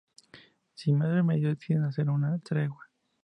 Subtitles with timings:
[0.73, 2.89] Sin más remedio deciden hacer una tregua.